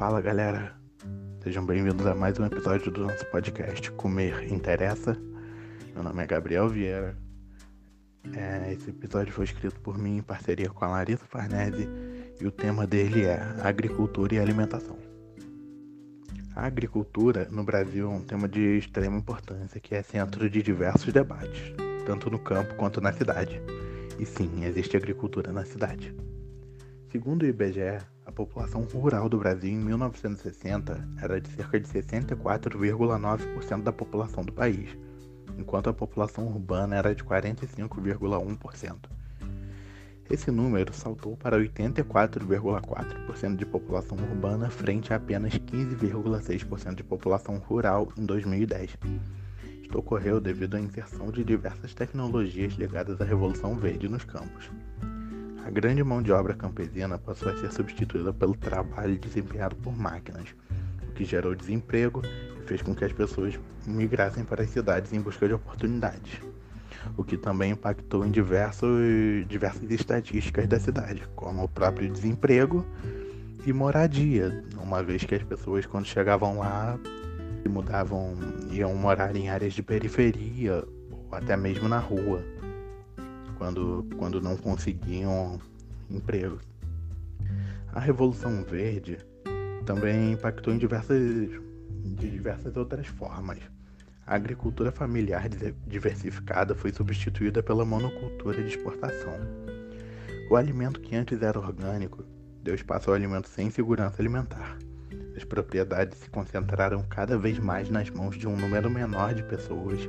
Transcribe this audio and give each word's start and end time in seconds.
Fala 0.00 0.22
galera, 0.22 0.74
sejam 1.42 1.62
bem-vindos 1.66 2.06
a 2.06 2.14
mais 2.14 2.38
um 2.38 2.46
episódio 2.46 2.90
do 2.90 3.02
nosso 3.02 3.22
podcast 3.26 3.90
Comer 3.90 4.50
Interessa. 4.50 5.14
Meu 5.92 6.02
nome 6.02 6.22
é 6.22 6.26
Gabriel 6.26 6.70
Vieira. 6.70 7.14
É, 8.34 8.72
esse 8.72 8.88
episódio 8.88 9.30
foi 9.30 9.44
escrito 9.44 9.78
por 9.80 9.98
mim 9.98 10.16
em 10.16 10.22
parceria 10.22 10.70
com 10.70 10.86
a 10.86 10.88
Larissa 10.88 11.26
Farnese 11.26 11.86
e 12.40 12.46
o 12.46 12.50
tema 12.50 12.86
dele 12.86 13.26
é 13.26 13.42
Agricultura 13.62 14.36
e 14.36 14.38
Alimentação. 14.38 14.96
A 16.56 16.64
agricultura 16.64 17.46
no 17.50 17.62
Brasil 17.62 18.10
é 18.10 18.14
um 18.14 18.22
tema 18.22 18.48
de 18.48 18.78
extrema 18.78 19.18
importância 19.18 19.78
que 19.78 19.94
é 19.94 20.02
centro 20.02 20.48
de 20.48 20.62
diversos 20.62 21.12
debates, 21.12 21.74
tanto 22.06 22.30
no 22.30 22.38
campo 22.38 22.74
quanto 22.76 23.02
na 23.02 23.12
cidade. 23.12 23.60
E 24.18 24.24
sim, 24.24 24.64
existe 24.64 24.96
agricultura 24.96 25.52
na 25.52 25.66
cidade. 25.66 26.16
Segundo 27.12 27.42
o 27.42 27.46
IBGE, 27.46 27.98
população 28.46 28.82
rural 28.82 29.28
do 29.28 29.36
Brasil 29.36 29.70
em 29.70 29.78
1960 29.78 31.08
era 31.20 31.38
de 31.38 31.48
cerca 31.50 31.78
de 31.78 31.86
64,9% 31.86 33.82
da 33.82 33.92
população 33.92 34.42
do 34.42 34.50
país, 34.50 34.96
enquanto 35.58 35.90
a 35.90 35.92
população 35.92 36.46
urbana 36.46 36.96
era 36.96 37.14
de 37.14 37.22
45,1%. 37.22 38.96
Esse 40.30 40.50
número 40.50 40.90
saltou 40.94 41.36
para 41.36 41.58
84,4% 41.58 43.56
de 43.56 43.66
população 43.66 44.16
urbana 44.16 44.70
frente 44.70 45.12
a 45.12 45.16
apenas 45.16 45.52
15,6% 45.54 46.94
de 46.94 47.04
população 47.04 47.58
rural 47.58 48.10
em 48.16 48.24
2010. 48.24 48.96
Isto 49.82 49.98
ocorreu 49.98 50.40
devido 50.40 50.76
à 50.76 50.80
inserção 50.80 51.30
de 51.30 51.44
diversas 51.44 51.92
tecnologias 51.92 52.72
ligadas 52.74 53.20
à 53.20 53.24
Revolução 53.24 53.74
Verde 53.74 54.08
nos 54.08 54.24
campos. 54.24 54.70
A 55.70 55.72
grande 55.72 56.02
mão 56.02 56.20
de 56.20 56.32
obra 56.32 56.52
campesina 56.52 57.16
passou 57.16 57.48
a 57.48 57.56
ser 57.56 57.70
substituída 57.70 58.32
pelo 58.32 58.56
trabalho 58.56 59.16
desempenhado 59.16 59.76
por 59.76 59.96
máquinas, 59.96 60.48
o 61.08 61.12
que 61.12 61.24
gerou 61.24 61.54
desemprego 61.54 62.22
e 62.60 62.66
fez 62.66 62.82
com 62.82 62.92
que 62.92 63.04
as 63.04 63.12
pessoas 63.12 63.56
migrassem 63.86 64.44
para 64.44 64.64
as 64.64 64.70
cidades 64.70 65.12
em 65.12 65.20
busca 65.20 65.46
de 65.46 65.54
oportunidades, 65.54 66.40
o 67.16 67.22
que 67.22 67.36
também 67.36 67.70
impactou 67.70 68.26
em 68.26 68.32
diversos, 68.32 68.90
diversas 69.46 69.88
estatísticas 69.88 70.66
da 70.66 70.80
cidade, 70.80 71.22
como 71.36 71.62
o 71.62 71.68
próprio 71.68 72.10
desemprego 72.10 72.84
e 73.64 73.72
moradia, 73.72 74.64
uma 74.76 75.04
vez 75.04 75.22
que 75.22 75.36
as 75.36 75.42
pessoas 75.44 75.86
quando 75.86 76.04
chegavam 76.04 76.58
lá 76.58 76.98
mudavam, 77.68 78.34
iam 78.72 78.92
morar 78.96 79.36
em 79.36 79.48
áreas 79.48 79.72
de 79.72 79.84
periferia 79.84 80.84
ou 81.12 81.28
até 81.30 81.56
mesmo 81.56 81.88
na 81.88 82.00
rua 82.00 82.42
quando, 83.60 84.06
quando 84.16 84.40
não 84.40 84.56
conseguiam 84.56 85.60
emprego. 86.08 86.58
A 87.92 88.00
Revolução 88.00 88.64
Verde 88.64 89.18
também 89.84 90.32
impactou 90.32 90.72
em 90.72 90.78
diversas, 90.78 91.20
de 92.16 92.30
diversas 92.30 92.74
outras 92.74 93.06
formas. 93.06 93.58
A 94.26 94.34
agricultura 94.34 94.90
familiar 94.90 95.46
diversificada 95.86 96.74
foi 96.74 96.90
substituída 96.90 97.62
pela 97.62 97.84
monocultura 97.84 98.62
de 98.62 98.68
exportação. 98.70 99.34
O 100.50 100.56
alimento 100.56 100.98
que 100.98 101.14
antes 101.14 101.42
era 101.42 101.58
orgânico 101.58 102.24
deu 102.62 102.74
espaço 102.74 103.10
ao 103.10 103.16
alimento 103.16 103.48
sem 103.48 103.68
segurança 103.68 104.22
alimentar. 104.22 104.78
As 105.36 105.44
propriedades 105.44 106.16
se 106.16 106.30
concentraram 106.30 107.02
cada 107.02 107.36
vez 107.36 107.58
mais 107.58 107.90
nas 107.90 108.08
mãos 108.08 108.38
de 108.38 108.48
um 108.48 108.56
número 108.56 108.88
menor 108.88 109.34
de 109.34 109.42
pessoas, 109.42 110.00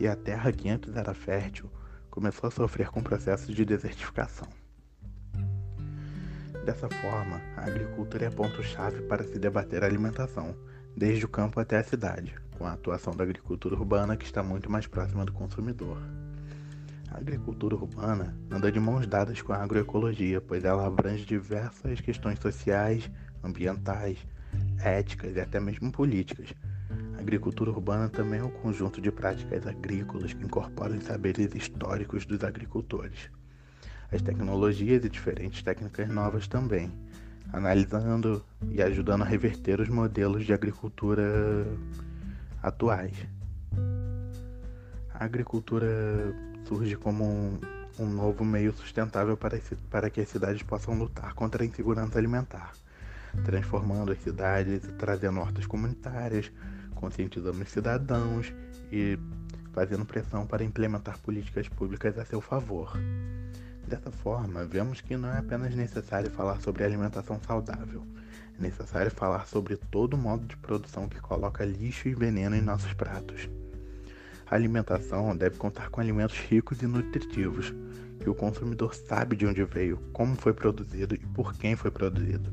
e 0.00 0.08
a 0.08 0.16
terra 0.16 0.50
que 0.50 0.70
antes 0.70 0.96
era 0.96 1.12
fértil 1.12 1.70
começou 2.12 2.46
a 2.46 2.50
sofrer 2.50 2.90
com 2.90 3.02
processos 3.02 3.54
de 3.54 3.64
desertificação. 3.64 4.46
Dessa 6.62 6.86
forma, 6.88 7.40
a 7.56 7.64
agricultura 7.64 8.26
é 8.26 8.30
ponto-chave 8.30 9.00
para 9.08 9.24
se 9.24 9.38
debater 9.38 9.82
a 9.82 9.86
alimentação, 9.86 10.54
desde 10.94 11.24
o 11.24 11.28
campo 11.28 11.58
até 11.58 11.78
a 11.78 11.82
cidade, 11.82 12.34
com 12.58 12.66
a 12.66 12.74
atuação 12.74 13.16
da 13.16 13.24
agricultura 13.24 13.74
urbana 13.74 14.14
que 14.14 14.26
está 14.26 14.42
muito 14.42 14.70
mais 14.70 14.86
próxima 14.86 15.24
do 15.24 15.32
consumidor. 15.32 15.96
A 17.10 17.16
agricultura 17.16 17.76
urbana 17.76 18.36
anda 18.50 18.70
de 18.70 18.78
mãos 18.78 19.06
dadas 19.06 19.40
com 19.40 19.54
a 19.54 19.62
agroecologia, 19.62 20.40
pois 20.40 20.64
ela 20.64 20.86
abrange 20.86 21.24
diversas 21.24 21.98
questões 22.02 22.38
sociais, 22.38 23.10
ambientais, 23.42 24.18
éticas 24.84 25.34
e 25.34 25.40
até 25.40 25.58
mesmo 25.58 25.90
políticas, 25.90 26.54
agricultura 27.18 27.70
urbana 27.70 28.08
também 28.08 28.40
é 28.40 28.44
um 28.44 28.50
conjunto 28.50 29.00
de 29.00 29.10
práticas 29.10 29.66
agrícolas 29.66 30.32
que 30.32 30.44
incorporam 30.44 30.96
os 30.96 31.04
saberes 31.04 31.54
históricos 31.54 32.26
dos 32.26 32.42
agricultores. 32.44 33.30
As 34.10 34.20
tecnologias 34.20 35.04
e 35.04 35.08
diferentes 35.08 35.62
técnicas 35.62 36.08
novas 36.08 36.46
também, 36.46 36.92
analisando 37.52 38.44
e 38.70 38.82
ajudando 38.82 39.22
a 39.22 39.24
reverter 39.24 39.80
os 39.80 39.88
modelos 39.88 40.44
de 40.44 40.52
agricultura 40.52 41.66
atuais. 42.62 43.16
A 45.14 45.24
agricultura 45.24 45.86
surge 46.64 46.96
como 46.96 47.24
um, 47.24 47.60
um 47.98 48.06
novo 48.06 48.44
meio 48.44 48.72
sustentável 48.72 49.36
para, 49.36 49.58
para 49.90 50.10
que 50.10 50.20
as 50.20 50.28
cidades 50.28 50.62
possam 50.62 50.98
lutar 50.98 51.34
contra 51.34 51.62
a 51.62 51.66
insegurança 51.66 52.18
alimentar, 52.18 52.72
transformando 53.44 54.12
as 54.12 54.18
cidades 54.22 54.84
e 54.84 54.92
trazendo 54.92 55.40
hortas 55.40 55.66
comunitárias, 55.66 56.50
conscientizando 57.02 57.60
os 57.60 57.68
cidadãos 57.68 58.54
e 58.92 59.18
fazendo 59.72 60.04
pressão 60.04 60.46
para 60.46 60.62
implementar 60.62 61.18
políticas 61.18 61.68
públicas 61.68 62.16
a 62.16 62.24
seu 62.24 62.40
favor. 62.40 62.96
Dessa 63.88 64.12
forma, 64.12 64.64
vemos 64.64 65.00
que 65.00 65.16
não 65.16 65.28
é 65.28 65.38
apenas 65.38 65.74
necessário 65.74 66.30
falar 66.30 66.60
sobre 66.60 66.84
alimentação 66.84 67.40
saudável, 67.44 68.06
é 68.56 68.62
necessário 68.62 69.10
falar 69.10 69.48
sobre 69.48 69.76
todo 69.76 70.14
o 70.14 70.18
modo 70.18 70.46
de 70.46 70.56
produção 70.56 71.08
que 71.08 71.20
coloca 71.20 71.64
lixo 71.64 72.08
e 72.08 72.14
veneno 72.14 72.54
em 72.54 72.62
nossos 72.62 72.92
pratos. 72.92 73.50
A 74.48 74.54
alimentação 74.54 75.36
deve 75.36 75.56
contar 75.56 75.90
com 75.90 76.00
alimentos 76.00 76.38
ricos 76.38 76.80
e 76.82 76.86
nutritivos, 76.86 77.74
que 78.20 78.30
o 78.30 78.34
consumidor 78.34 78.94
sabe 78.94 79.34
de 79.34 79.44
onde 79.44 79.64
veio, 79.64 79.96
como 80.12 80.36
foi 80.36 80.52
produzido 80.52 81.16
e 81.16 81.26
por 81.34 81.52
quem 81.54 81.74
foi 81.74 81.90
produzido, 81.90 82.52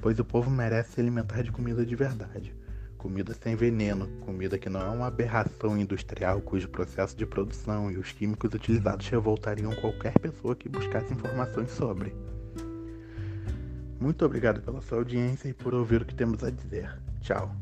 pois 0.00 0.16
o 0.20 0.24
povo 0.24 0.48
merece 0.48 0.92
se 0.92 1.00
alimentar 1.00 1.42
de 1.42 1.50
comida 1.50 1.84
de 1.84 1.96
verdade 1.96 2.54
Comida 2.98 3.32
sem 3.32 3.54
veneno, 3.54 4.08
comida 4.26 4.58
que 4.58 4.68
não 4.68 4.80
é 4.80 4.88
uma 4.90 5.06
aberração 5.06 5.78
industrial 5.78 6.40
cujo 6.40 6.68
processo 6.68 7.16
de 7.16 7.24
produção 7.24 7.90
e 7.90 7.96
os 7.96 8.12
químicos 8.12 8.52
utilizados 8.52 9.08
revoltariam 9.08 9.72
qualquer 9.76 10.18
pessoa 10.18 10.56
que 10.56 10.68
buscasse 10.68 11.14
informações 11.14 11.70
sobre. 11.70 12.12
Muito 14.00 14.24
obrigado 14.24 14.60
pela 14.60 14.82
sua 14.82 14.98
audiência 14.98 15.48
e 15.48 15.54
por 15.54 15.74
ouvir 15.74 16.02
o 16.02 16.04
que 16.04 16.14
temos 16.14 16.42
a 16.44 16.50
dizer. 16.50 17.00
Tchau. 17.20 17.54